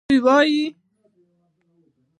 دوی 0.09 0.19
وایي 0.25 0.61